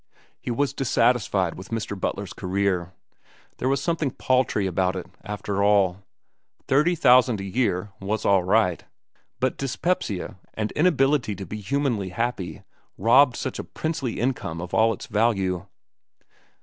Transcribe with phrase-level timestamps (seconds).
[0.41, 1.93] He was dissatisfied with Mr.
[1.99, 2.91] Butler's career.
[3.57, 5.99] There was something paltry about it, after all.
[6.67, 8.83] Thirty thousand a year was all right,
[9.39, 12.63] but dyspepsia and inability to be humanly happy
[12.97, 15.67] robbed such princely income of all its value.